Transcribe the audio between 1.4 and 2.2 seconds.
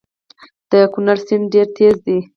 ډیر تېز دی